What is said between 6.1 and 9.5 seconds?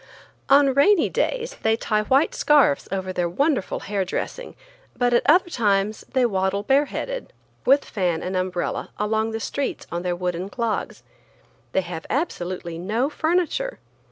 they waddle bareheaded, with fan and umbrella, along the